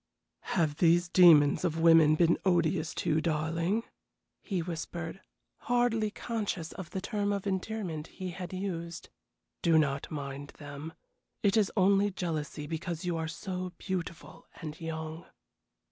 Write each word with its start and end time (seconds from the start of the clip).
"Have 0.57 0.77
these 0.77 1.07
demons 1.09 1.63
of 1.63 1.77
women 1.77 2.15
been 2.15 2.35
odious 2.43 2.95
to 2.95 3.09
you, 3.11 3.21
darling?" 3.21 3.83
he 4.41 4.59
whispered, 4.63 5.21
hardly 5.69 6.09
conscious 6.09 6.71
of 6.71 6.89
the 6.89 6.99
term 7.01 7.31
of 7.31 7.45
endearment 7.45 8.07
he 8.07 8.31
had 8.31 8.51
used. 8.51 9.09
"Do 9.61 9.77
not 9.77 10.09
mind 10.09 10.53
them; 10.57 10.93
it 11.43 11.55
is 11.55 11.71
only 11.77 12.09
jealousy 12.09 12.65
because 12.65 13.05
you 13.05 13.15
are 13.15 13.27
so 13.27 13.73
beautiful 13.77 14.47
and 14.59 14.81
young." 14.81 15.27